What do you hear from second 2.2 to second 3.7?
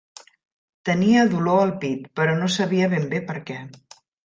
però no sabia ben bé per què.